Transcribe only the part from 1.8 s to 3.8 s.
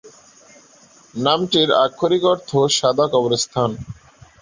আক্ষরিক অর্থ সাদা কবরস্থান।